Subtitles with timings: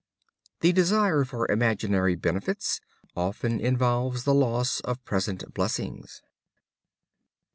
[0.61, 2.81] The desire for imaginary benefits
[3.15, 6.23] often involves the loss of present blessings.